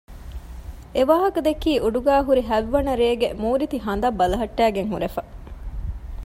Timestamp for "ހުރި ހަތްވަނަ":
2.27-2.91